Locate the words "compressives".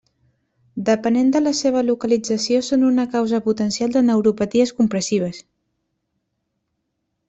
4.83-5.47